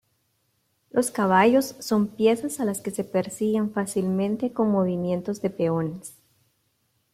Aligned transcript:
Los 0.89 1.11
caballos 1.11 1.75
son 1.77 2.07
piezas 2.07 2.59
a 2.59 2.65
las 2.65 2.81
que 2.81 2.89
se 2.89 3.03
persiguen 3.03 3.71
fácilmente 3.71 4.51
con 4.51 4.71
movimientos 4.71 5.43
de 5.43 5.51
peones. 5.51 6.15